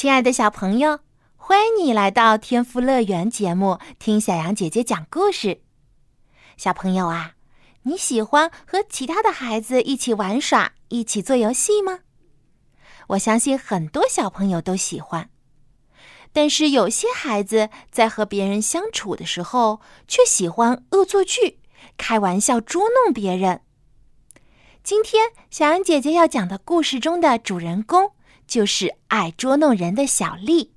[0.00, 1.00] 亲爱的小朋友，
[1.36, 5.60] 欢迎你来到天赋乐园节目，听小羊姐姐讲故事。
[6.56, 7.34] 小朋友啊，
[7.82, 11.98] 你喜欢和其他的孩子一起玩耍、一起做游戏吗？
[13.08, 15.28] 我相信很多小朋友都喜欢。
[16.32, 21.58] 但是有些孩子在和别人相处的时候，却喜欢恶作剧、
[21.98, 23.60] 开玩笑、捉弄别人。
[24.82, 28.12] 今天小羊姐姐要讲的故事中的主人公。
[28.50, 30.72] 就是爱捉弄人的小丽，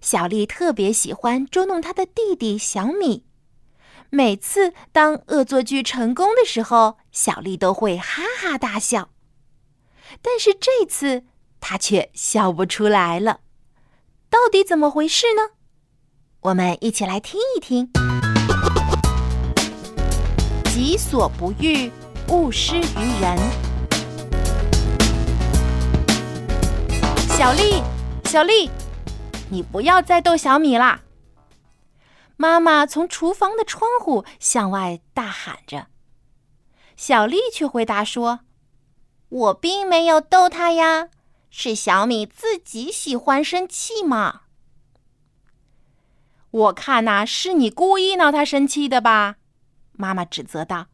[0.00, 3.26] 小丽特别喜欢捉弄她的弟弟小米。
[4.08, 9.10] 每次当恶作剧成功的时候，小丽都会哈哈大笑。
[10.22, 11.24] 但是这次
[11.60, 13.40] 她却笑不出来了，
[14.30, 15.50] 到底怎么回事呢？
[16.40, 17.90] 我们一起来听一听。
[20.72, 21.92] 己所不欲，
[22.28, 23.69] 勿施于人。
[27.40, 27.82] 小丽，
[28.24, 28.68] 小丽，
[29.48, 31.00] 你不要再逗小米啦！
[32.36, 35.86] 妈妈从厨房的窗户向外大喊着。
[36.98, 38.40] 小丽却回答说
[39.30, 41.08] ：“我并没有逗他呀，
[41.48, 44.42] 是小米自己喜欢生气嘛。”
[46.52, 49.36] 我看呐，是你故意闹他生气的吧？
[49.92, 50.88] 妈妈指责道：“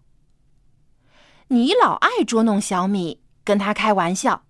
[1.48, 4.45] 你老爱捉弄小米，跟他开玩笑。”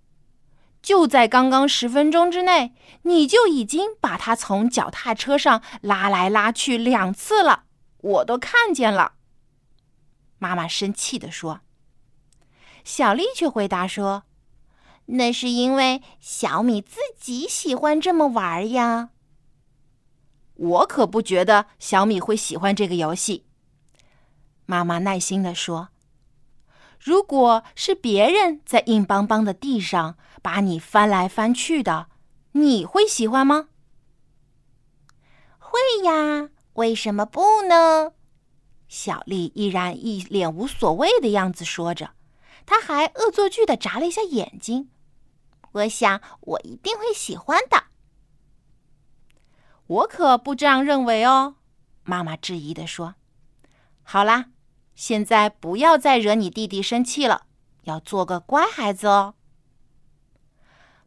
[0.87, 7.65] 就在刚刚十分钟之内，你就已经把他从脚踏车上拉来拉去两次了，
[7.99, 9.15] 我都看见了。
[10.39, 11.63] 妈妈生气地说。
[12.85, 14.23] 小丽却回答说
[15.07, 19.11] ：“那是因为小米自己喜欢这么玩呀。”
[20.55, 23.45] 我可不觉得小米会喜欢这个游戏。
[24.67, 25.89] 妈妈耐心地说。
[27.07, 32.09] 如果是别人在硬邦邦的地上把你翻来翻去的，
[32.51, 33.69] 你会喜欢吗？
[35.61, 38.11] 会呀，为什么不呢？
[38.89, 42.11] 小丽依然一脸无所谓的样子说着，
[42.67, 44.91] 她还恶作剧的眨了一下眼睛。
[45.75, 47.85] 我想我一定会喜欢的。
[49.87, 51.55] 我可不这样认为哦，
[52.03, 53.15] 妈妈质疑的说。
[54.03, 54.47] 好啦。
[54.97, 57.43] 现在不要再惹你弟弟生气了，
[57.83, 59.35] 要做个乖孩子哦。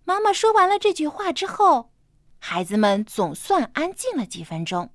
[0.05, 1.89] 妈妈说完了这句话之后，
[2.37, 4.91] 孩子们总算安静了几分钟。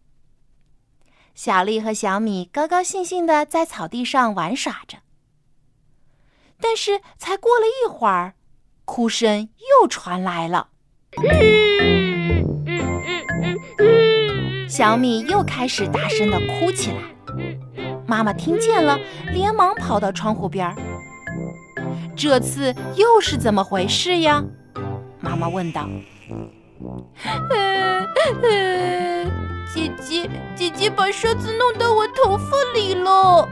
[1.34, 4.98] 小丽和小米高高兴兴的在草地上玩耍着，
[6.60, 8.34] 但是才过了一会儿，
[8.84, 9.48] 哭声
[9.82, 10.68] 又传来了。
[14.68, 17.02] 小米又开始大声的哭起来。
[18.06, 18.98] 妈妈听见了，
[19.32, 20.76] 连忙跑到窗户边儿。
[22.16, 24.42] 这次又是怎么回事呀？
[25.20, 25.88] 妈妈问道。
[29.74, 33.48] 姐姐，姐姐把刷子弄到我头发里了！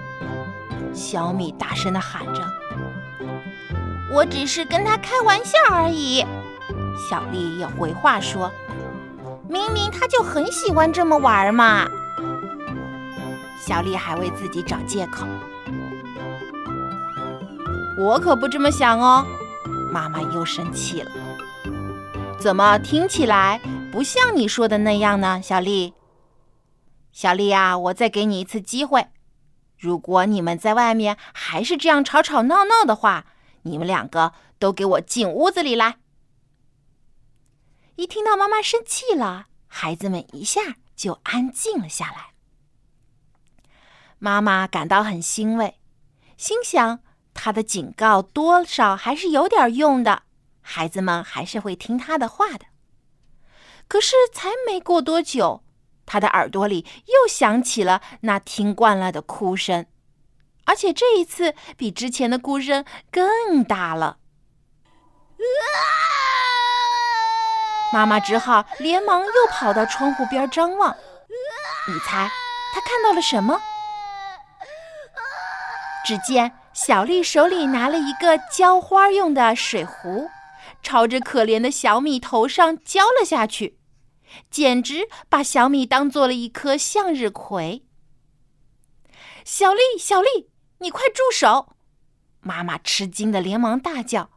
[0.93, 2.43] 小米大声的喊着。
[4.13, 6.25] 我只是跟他开玩笑而已。
[7.11, 8.53] 小丽也回话说
[9.49, 11.89] ：“明明他就很喜欢这么玩嘛。”
[13.65, 15.25] 小丽还为自己找借口，
[17.97, 19.25] 我可不这么想哦。
[19.93, 21.13] 妈妈又生气了，
[22.41, 23.61] 怎么听起来
[23.93, 25.41] 不像你说的那样呢？
[25.41, 25.95] 小丽，
[27.13, 29.07] 小丽呀，我再给你一次机会，
[29.79, 33.27] 如果你们在外面还是这样吵吵闹闹的话，
[33.63, 35.99] 你们两个都给我进屋子里来。
[37.95, 42.33] 一听到妈妈生气了，孩子们一下就安静了下来。
[44.25, 45.81] 妈妈感到很欣慰，
[46.37, 47.01] 心想
[47.35, 50.23] 她的警告多少还是有点用的，
[50.61, 52.67] 孩子们还是会听她的话的。
[53.89, 55.65] 可是才没过多久，
[56.07, 59.87] 他的耳朵里又响起了那听惯了的哭声，
[60.67, 64.19] 而且这一次比之前的哭声更大了。
[67.93, 70.97] 妈妈只好连忙又跑到窗户边张望，
[71.89, 72.31] 你猜
[72.73, 73.61] 她看到了什么？
[76.05, 80.29] 只见小丽手里拿了一个浇花用的水壶，
[80.83, 83.79] 朝着可怜的小米头上浇了下去，
[84.51, 87.87] 简直把小米当做了一颗向日葵。
[89.45, 91.77] 小丽，小丽，你快住手！
[92.41, 94.31] 妈妈吃惊的连忙大叫：“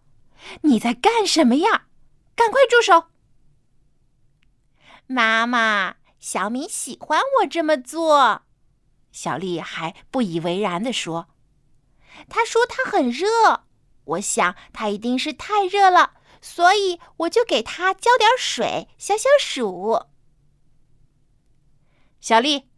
[0.62, 1.88] 你在干什么呀？
[2.36, 3.06] 赶快住手！”
[5.08, 8.44] 妈妈，小米喜欢我这么做。
[9.12, 11.30] 小丽还不以为然地说
[12.30, 13.28] ：“他说他很热，
[14.06, 20.06] 我想他一定是太热了，所以我就给他浇点水消消暑。”
[22.22, 22.70] 小丽，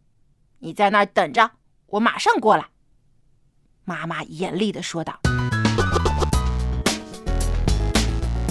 [0.58, 1.52] 你在那儿等着，
[1.86, 2.68] 我马上过来。”
[3.84, 5.18] 妈妈严厉地说道。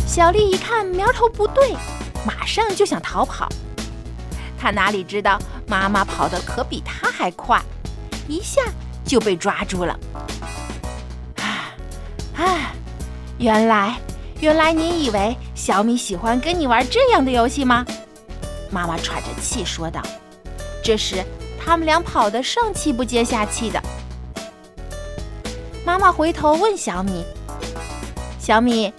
[0.08, 1.76] 小丽一看苗头不对，
[2.26, 3.48] 马上就想逃跑。
[4.58, 7.62] 她哪里知道妈妈跑得可比她还快，
[8.28, 8.64] 一下
[9.06, 10.00] 就被抓住了。
[12.38, 12.74] 啊啊！
[13.38, 14.00] 原来
[14.40, 17.86] 原来你以为小米喜欢跟你玩这样的游戏吗？
[18.70, 20.02] 妈妈喘着气说道。
[20.84, 21.24] 这时
[21.60, 23.82] 他们俩跑得上气不接下气的。
[25.86, 27.26] 妈妈回头问小米
[28.40, 28.94] ：“小米，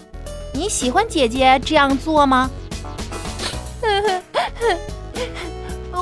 [0.53, 2.49] 你喜欢姐姐这样做吗
[5.91, 5.97] ？”“不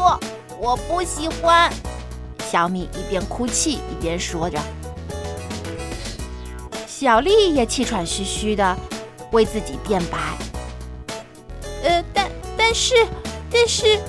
[0.59, 1.71] 我不喜欢。”
[2.49, 4.57] 小米一边哭泣一边说着。
[6.99, 8.75] 小丽也气喘吁吁的
[9.31, 10.17] 为自己辩白
[11.83, 12.27] ：“呃，但
[12.57, 12.95] 但是
[13.51, 13.99] 但是，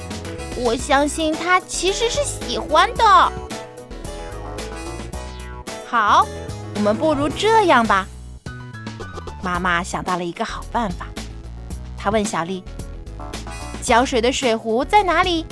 [0.56, 3.04] 我相信他其实是喜欢的。”
[5.86, 6.26] 好。
[6.76, 8.06] 我们不如这样吧。
[9.42, 11.08] 妈妈想到了一个好办法，
[11.94, 12.64] 她问小丽
[13.82, 15.44] ：“浇水的水壶在哪里？”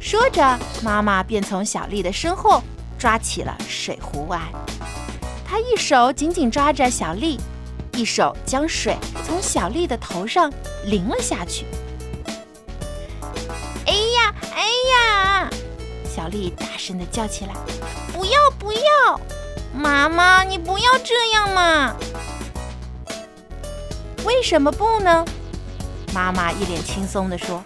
[0.00, 2.60] 说着，妈妈便从小丽的身后
[2.98, 4.50] 抓起了水壶来。
[5.54, 7.38] 他一手紧紧抓着小丽，
[7.92, 10.52] 一手将水从小丽的头上
[10.86, 11.64] 淋了下去。
[13.86, 15.50] 哎呀，哎呀！
[16.12, 17.54] 小丽大声的叫起来
[18.12, 19.20] ：“不要，不要！”
[19.72, 21.94] 妈妈，你不要这样嘛！
[24.24, 25.24] 为什么不呢？
[26.12, 27.64] 妈妈一脸轻松的说：“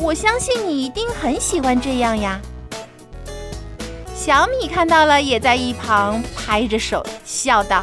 [0.00, 2.40] 我相信你一定很喜欢这样呀。”
[4.28, 7.82] 小米看到了，也在一旁拍着手笑道：“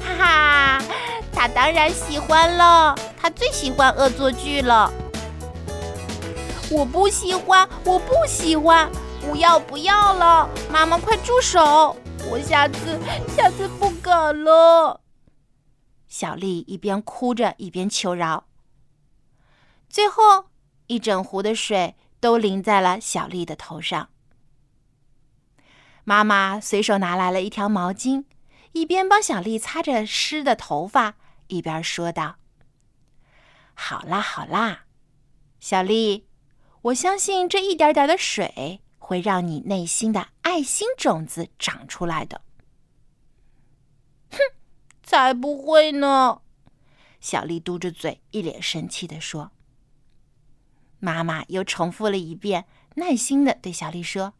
[0.00, 0.82] 哈哈，
[1.30, 4.90] 他当然喜欢了，他最喜欢恶作剧了。”
[6.72, 8.90] 我不喜欢，我不喜欢！
[9.20, 11.94] 不要不要了，妈妈快住手！
[12.30, 12.98] 我下次
[13.36, 15.02] 下次不敢了。
[16.08, 18.44] 小丽一边哭着一边求饶，
[19.90, 20.46] 最后
[20.86, 24.08] 一整壶的水都淋在了小丽的头上。
[26.04, 28.24] 妈妈随手拿来了一条毛巾，
[28.72, 31.16] 一边帮小丽擦着湿的头发，
[31.48, 32.36] 一边说道
[33.74, 34.84] ：“好啦好啦，
[35.60, 36.26] 小丽，
[36.82, 42.40] 我相信这一点点的水。”会让你内心的爱心种子长出来的。
[44.30, 44.38] 哼，
[45.02, 46.40] 才不会呢！
[47.20, 49.52] 小丽嘟着嘴，一脸生气的说。
[51.00, 52.64] 妈妈又重复了一遍，
[52.94, 54.32] 耐心的对小丽说：“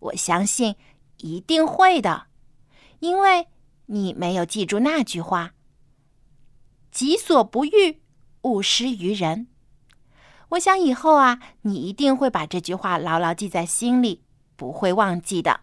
[0.00, 0.74] 我相信
[1.22, 2.26] 一定会的，
[2.98, 3.48] 因为
[3.86, 5.54] 你没有记住那句话
[6.92, 8.02] ：‘己所不欲，
[8.42, 9.46] 勿施于人’。”
[10.50, 14.22] 我想以后啊，你一定会把这句话牢牢记在心里，
[14.54, 15.60] 不会忘记的。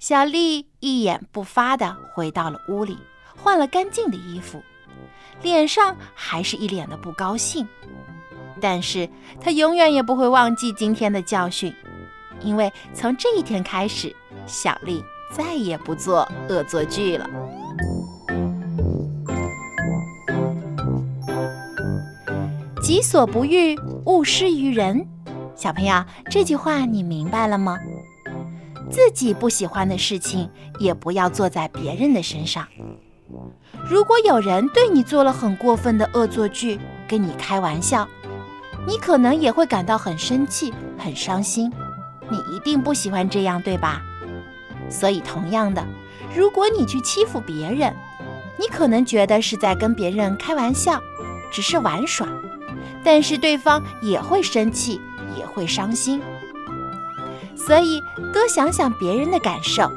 [0.00, 2.98] 小丽一言不发的回到了屋里，
[3.36, 4.60] 换了干净的衣服，
[5.42, 7.68] 脸上还是一脸的不高兴。
[8.60, 9.08] 但是
[9.40, 11.72] 她永远也不会忘记今天的教训，
[12.42, 14.14] 因为从这一天开始，
[14.46, 17.28] 小丽再也不做恶作剧了。
[22.82, 25.06] 己所不欲，勿施于人。
[25.54, 27.78] 小朋友，这句话你明白了吗？
[28.90, 32.66] 自己不喜欢的事情，也不要做在别人的身上。
[33.88, 38.08] 如果有人对你做了很过分的恶作剧，跟你开玩笑，
[38.86, 41.70] 你可能也会感到很生气、很伤心。
[42.30, 44.02] 你一定不喜欢这样，对吧？
[44.88, 45.84] 所以，同样的，
[46.34, 47.94] 如果你去欺负别人，
[48.58, 51.00] 你可能觉得是在跟别人开玩笑，
[51.50, 52.26] 只是玩耍。
[53.02, 55.00] 但是对方也会生气，
[55.36, 56.20] 也会伤心，
[57.56, 58.00] 所以
[58.32, 59.90] 多想想别人的感受。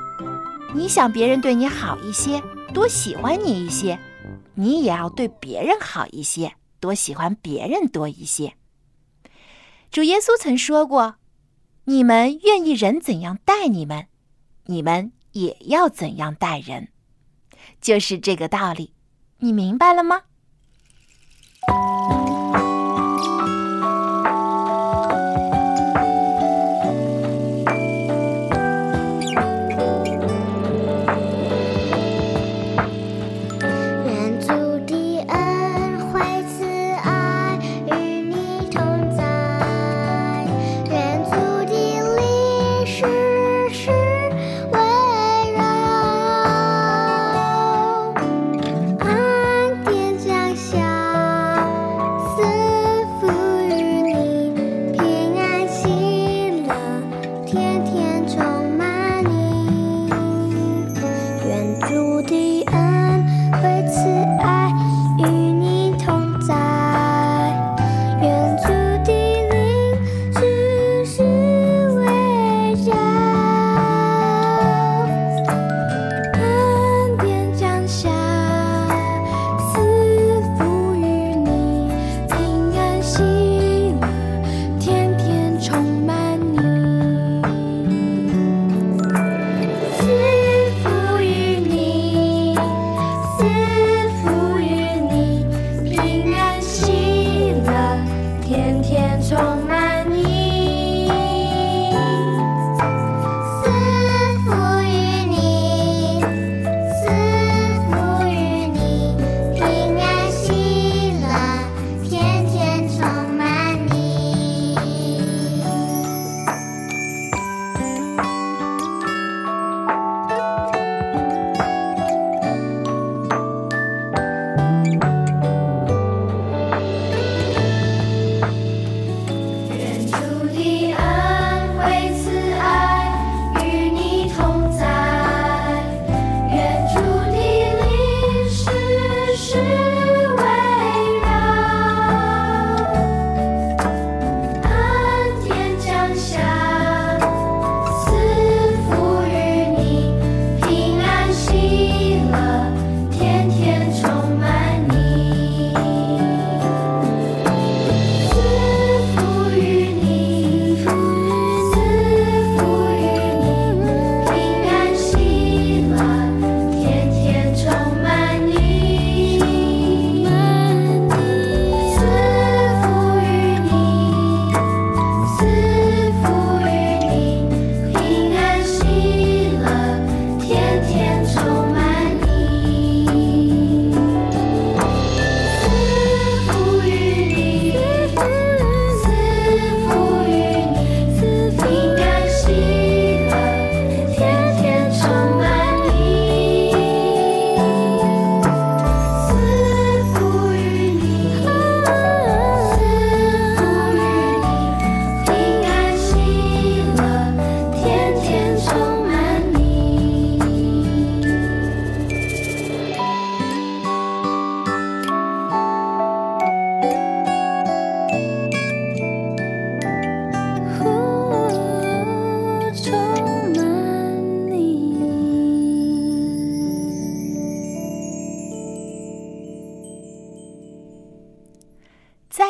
[0.74, 2.42] 你想别人对你好一些，
[2.74, 4.00] 多喜欢你一些，
[4.56, 8.54] 你也要对别人好一些，多喜欢别人多一些。
[9.92, 11.16] 主耶稣曾说过
[11.86, 14.08] ：“你们愿意人怎样待你们，
[14.66, 16.90] 你们也要怎样待人。”
[17.80, 18.94] 就是这个道理，
[19.40, 20.22] 你明白了吗？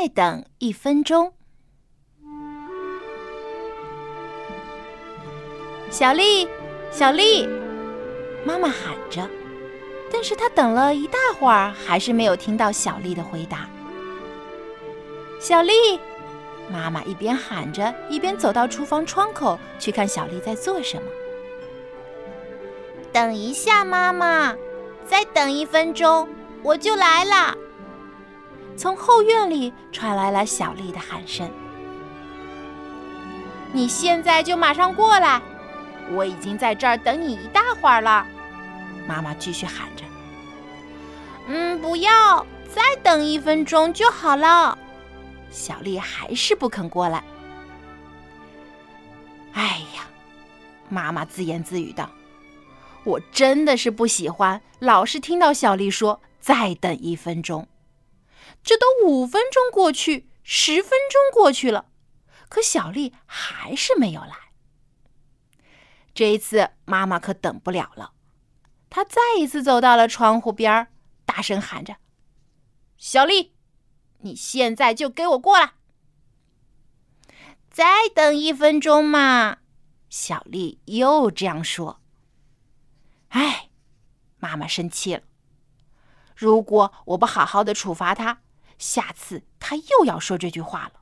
[0.04, 1.32] 再等一分钟，
[5.90, 6.46] 小丽，
[6.92, 7.48] 小丽，
[8.44, 9.26] 妈妈喊着，
[10.12, 13.66] 但是她等了一大会儿，还是没有听到小丽的回答。
[15.40, 15.72] 小丽，
[16.70, 21.04] 妈妈一边喊着，一边走到厨房窗口去看小丽在做什么。
[23.14, 24.54] 等一下，妈妈，
[25.06, 26.28] 再等一分钟，
[26.62, 27.56] 我就来了。
[28.76, 31.50] 从后院里传来了小丽的喊声
[33.72, 35.42] ：“你现在就马上过来！
[36.12, 38.26] 我已经在这儿等你一大会儿了。”
[39.08, 40.04] 妈妈继续喊着。
[41.48, 44.78] “嗯，不要，再等一分钟就好了。”
[45.52, 47.24] 小丽还是不肯过来。
[49.54, 50.08] 哎呀，
[50.90, 52.10] 妈妈自言自语道
[53.06, 57.68] ：“我真的是不喜欢老是听到小丽说‘再等一分钟’。”
[58.64, 61.92] 这都五分钟过去，十分钟过去了，
[62.48, 64.36] 可小丽还是没有来。
[66.14, 68.14] 这一次，妈妈可等不了了，
[68.90, 70.88] 她再一次走到了窗户边
[71.26, 71.98] 大声喊着
[72.98, 73.54] ：“小丽，
[74.20, 75.74] 你现在就给我过来！
[77.70, 79.58] 再等一分钟嘛！”
[80.08, 82.00] 小丽又这样说。
[83.30, 83.72] 哎，
[84.38, 85.24] 妈妈生气了。
[86.36, 88.43] 如果我不好好的处罚他，
[88.84, 91.02] 下次他又要说这句话了。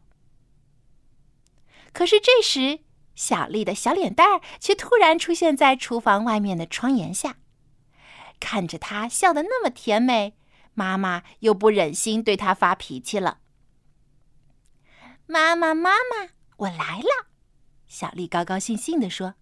[1.92, 2.82] 可是这时，
[3.16, 7.38] 小丽的小脸蛋儿却突然出现在厨房外面的窗沿下，
[8.40, 10.38] 看着她笑得那么甜美，
[10.76, 13.40] 妈妈又不忍心对她发脾气了。
[15.26, 17.30] 妈妈，妈妈，我来了！
[17.88, 19.34] 小丽高高兴兴地说：“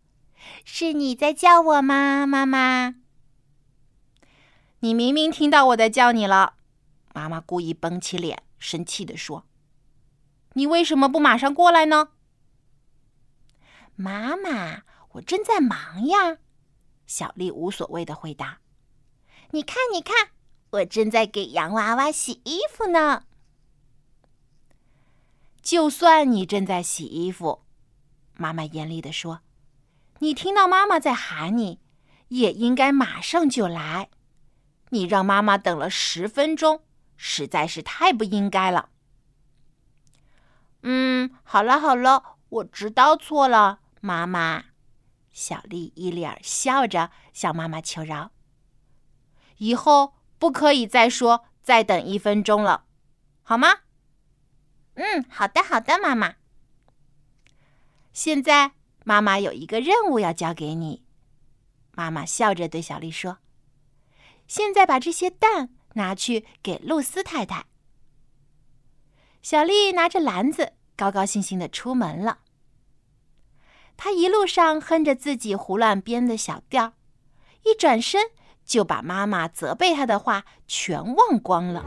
[0.63, 2.95] 是你在叫我吗，妈妈？”
[4.79, 6.53] 你明明听到我在叫你了。
[7.19, 9.45] 妈妈故意绷起脸，生气地说
[10.55, 12.11] ：“你为什么不马上过来呢？”
[13.97, 16.37] 妈妈，我正在忙呀。
[17.05, 18.61] 小丽无所谓的回答
[19.51, 20.29] ：“你看，你看，
[20.69, 23.23] 我正在给洋娃娃洗衣服呢。”
[25.61, 27.63] 就算你正在洗衣服，
[28.35, 29.41] 妈妈严厉的说
[30.19, 31.81] ：“你听到妈妈在喊你，
[32.29, 34.09] 也应该马上就来。
[34.91, 36.85] 你让妈妈等了十分钟，
[37.21, 38.89] 实在是太不应该了。”
[40.83, 44.63] 嗯，好了好了，我知道错了，妈妈。
[45.29, 48.31] 小丽一脸笑着向妈妈求饶
[49.59, 52.85] ：“以后不可以再说再等一分钟了，
[53.43, 53.67] 好吗？”
[54.95, 56.35] 嗯，好的，好的，妈妈。
[58.13, 58.71] 现在
[59.03, 61.03] 妈妈有一个任务要交给你。
[61.91, 63.39] 妈妈笑着对小丽说
[64.47, 67.65] ：“现在把这些蛋拿去给露丝太太。”
[69.41, 72.39] 小丽拿着篮子，高高兴兴的出门了。
[73.95, 76.93] 她一路上哼着自己胡乱编的小调，
[77.63, 78.27] 一转身
[78.65, 81.83] 就把妈妈责备她的话全忘光了。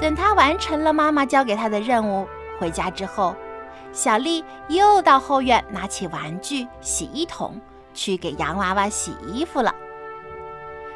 [0.00, 2.26] 等他完成了妈妈交给他的任务，
[2.58, 3.34] 回家之后，
[3.92, 7.58] 小丽又到后院拿起玩具洗衣桶
[7.94, 9.74] 去给洋娃娃洗衣服了。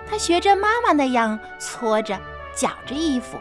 [0.09, 2.19] 他学着妈妈那样搓着、
[2.57, 3.39] 搅着衣服，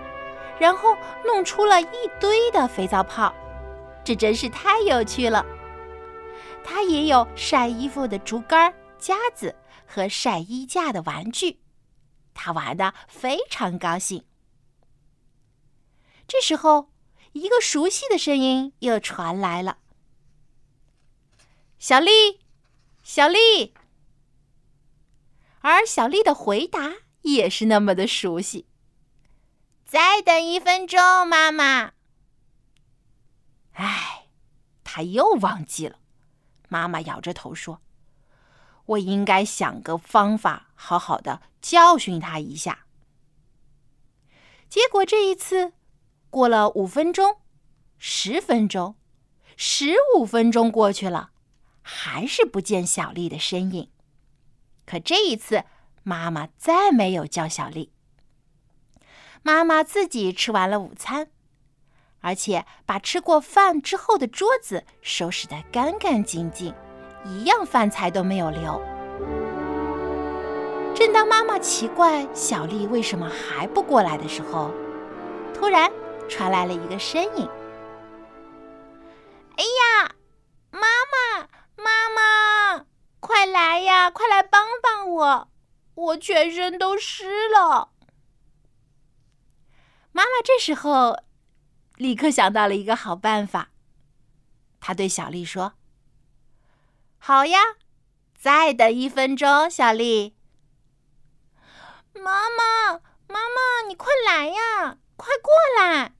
[0.59, 3.33] 然后弄出了一堆的肥皂泡，
[4.03, 5.45] 这真是太有趣了。
[6.63, 11.61] 他也有晒衣服的竹竿、夹子和晒衣架的玩具，
[12.33, 14.25] 他玩的非常高兴。
[16.27, 16.89] 这时候，
[17.31, 19.77] 一个熟悉的声音又传来了
[21.79, 22.41] ：“小丽，
[23.01, 23.73] 小丽。”
[25.69, 28.67] 而小丽的回答也是那么的熟悉
[29.85, 31.91] ：“再等一分钟，妈妈。”
[33.75, 34.27] 唉，
[34.85, 35.99] 他又忘记了。
[36.69, 37.81] 妈妈摇着头说
[38.87, 42.85] ：“我应该想个方法，好好的教训他一下。”
[44.69, 45.73] 结果这一次。
[46.29, 47.37] 过了五分钟，
[47.97, 48.95] 十分钟，
[49.55, 51.31] 十五分钟过去了，
[51.81, 53.89] 还是不见小丽的身影。
[54.87, 55.63] 可这一次，
[56.01, 57.91] 妈妈再没有叫小丽。
[59.43, 61.27] 妈妈自己吃完了午餐，
[62.21, 66.73] 而且把吃过饭之后的桌子收拾得干干净净，
[67.25, 68.81] 一样饭菜都没有留。
[70.95, 74.71] 正当妈妈奇怪小丽为什么还不过来的时候，
[75.53, 75.91] 突然。
[76.29, 77.49] 传来了一个身影。
[79.55, 80.11] 哎呀，
[80.71, 81.47] 妈妈，
[83.27, 85.51] 快来呀，快来帮帮我，
[85.95, 87.91] 我全身都湿了。
[90.13, 91.23] 妈妈这时候
[91.97, 93.71] 立刻想到了一个好办法，
[94.79, 95.73] 她对小丽说
[97.19, 97.59] ：“好呀，
[98.33, 100.37] 再等一分钟，小丽。”
[102.15, 102.93] 妈妈，
[103.27, 106.13] 妈妈，你快来呀，快过来！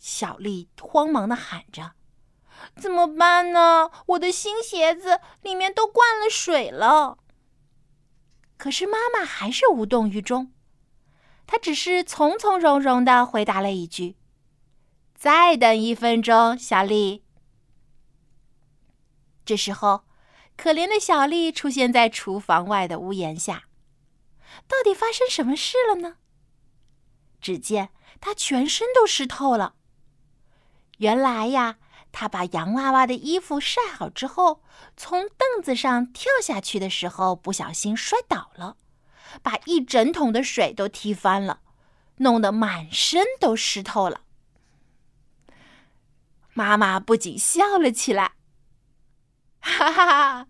[0.00, 1.92] 小丽慌忙的喊着
[2.76, 3.90] ：“怎么办呢？
[4.06, 7.18] 我的新鞋子里面都灌了水了。”
[8.56, 10.52] 可是妈妈还是无动于衷，
[11.46, 14.16] 她只是从从容容的回答了一句
[15.14, 17.24] ：“再等一分钟，小丽。”
[19.44, 20.04] 这时候，
[20.56, 23.64] 可怜的小丽出现在厨房外的屋檐下，
[24.66, 26.16] 到底发生什么事了呢？
[27.40, 29.74] 只见她全身都湿透了。
[30.98, 31.76] 原来呀，
[32.16, 34.62] 他把洋娃娃的衣服晒好之后，
[34.96, 38.76] 从凳子上跳下去的时候不小心摔倒了，
[39.42, 41.60] 把一整桶的水都踢翻了，
[42.18, 44.20] 弄得满身都湿透了。
[46.52, 48.34] 妈妈不仅笑了起来，
[49.58, 50.46] 哈哈哈！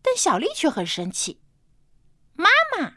[0.00, 1.40] 但小丽却很生气
[2.34, 2.92] ：“妈妈，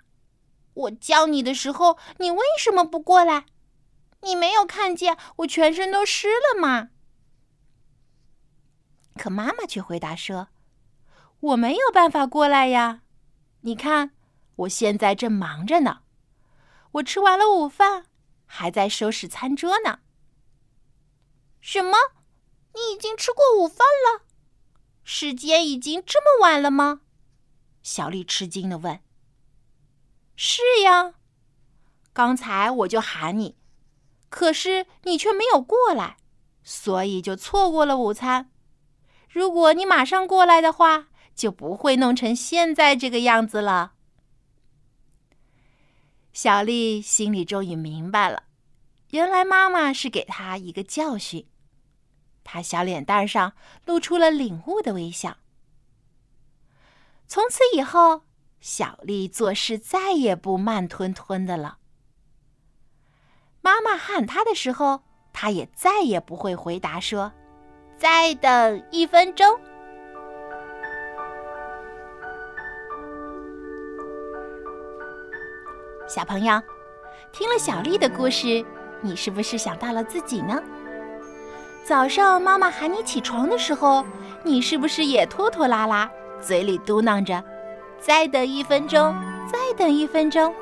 [0.75, 3.47] 我叫你的时候，你为什么不过来？”
[4.21, 6.89] 你没有看见我全身都湿了吗？
[9.17, 10.49] 可妈妈却回答说
[11.39, 13.01] ：“我没有办法过来呀。
[13.61, 14.15] 你看，
[14.55, 16.03] 我现在正忙着呢。
[16.93, 18.05] 我吃完了午饭，
[18.45, 19.99] 还在收拾餐桌呢。
[21.59, 21.97] 什么？
[22.73, 24.25] 你已经吃过午饭了？
[25.03, 27.01] 时间已经这么晚了吗？
[27.83, 29.01] 小丽吃惊的问。
[30.35, 31.15] “是呀，
[32.13, 33.57] 刚才我就喊你，
[34.31, 36.15] 可是你却没有过来，
[36.63, 38.49] 所以就错过了午餐。
[39.29, 43.93] 如果你马上过来的话，就不会弄成现在这个样子了。”
[46.31, 48.43] 小丽心里终于明白了，
[49.09, 51.45] 原来妈妈是给她一个教训。
[52.45, 53.51] 她小脸蛋上
[53.85, 55.37] 露出了领悟的微笑。
[57.27, 58.23] 从此以后，
[58.61, 61.79] 小丽做事再也不慢吞吞的了。
[63.63, 67.31] 妈妈喊他的时候，他也再也不会回答说
[67.95, 69.47] ：“再等一分钟。”
[76.07, 76.59] 小朋友，
[77.31, 78.65] 听了小丽的故事，
[78.99, 80.59] 你是不是想到了自己呢？
[81.83, 84.03] 早上妈妈喊你起床的时候，
[84.43, 86.09] 你是不是也拖拖拉拉，
[86.41, 87.41] 嘴里嘟囔着
[88.01, 90.53] “再等一分钟，再等一分钟”？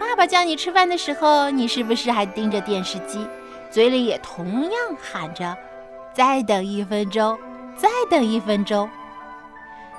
[0.00, 3.28] 爸爸叫你吃饭的时候，你是不是还盯着电视机，
[3.70, 5.54] 嘴里也同样喊着
[6.14, 7.38] “再等一分钟，
[7.76, 8.88] 再等一分钟”？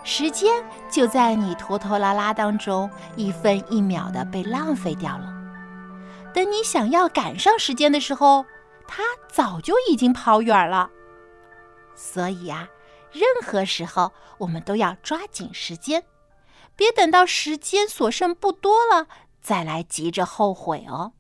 [0.04, 5.32] 时间就在你拖拖拉拉当中一分一秒的被浪费掉了。
[6.34, 8.44] 等你想要赶上时间的时候，
[8.88, 10.90] 它早就已经跑远了。
[11.94, 12.68] 所以啊，
[13.12, 16.04] 任何时候我们都要抓紧时间，
[16.76, 19.06] 别等到时间所剩不多了
[19.42, 21.14] 再来急着后悔哦。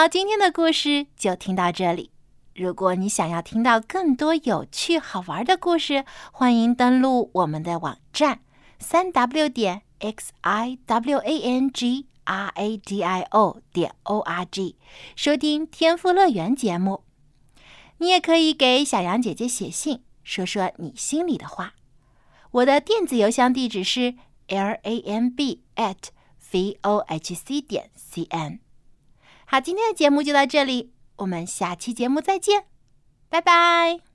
[0.00, 2.10] 好，今天的故事就听到这里。
[2.54, 8.40] 如果你想要听到更多有趣好玩的故事，欢迎登录我们的网站
[8.78, 14.20] 三 w 点 x i w a n g r a d i o 点 o
[14.20, 14.76] r g
[15.14, 17.04] 收听天赋乐园节目。
[17.98, 21.74] 你也可以给小羊姐姐写信，说说你心里的话。
[22.52, 24.14] 我的电子邮箱地址是
[24.48, 26.08] l a m b at
[26.50, 28.60] v o h c 点 c n。
[29.50, 30.92] 好，今天的节目就到这里。
[31.16, 32.66] 我们下期节目再见，
[33.28, 34.09] 拜拜。